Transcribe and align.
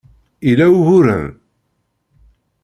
Ila 0.49 0.65
uguren? 0.77 1.25